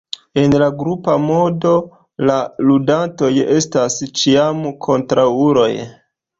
En 0.43 0.53
la 0.61 0.69
grupa 0.79 1.17
modo, 1.25 1.73
la 2.31 2.39
ludantoj 2.71 3.31
estas 3.59 4.01
ĉiam 4.23 4.67
kontraŭuloj. 4.89 5.73